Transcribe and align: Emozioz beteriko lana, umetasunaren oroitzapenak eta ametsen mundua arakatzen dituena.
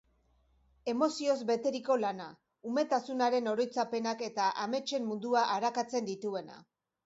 Emozioz 0.93 1.35
beteriko 1.49 1.97
lana, 2.05 2.27
umetasunaren 2.71 3.53
oroitzapenak 3.53 4.27
eta 4.33 4.51
ametsen 4.67 5.09
mundua 5.13 5.47
arakatzen 5.61 6.13
dituena. 6.13 6.63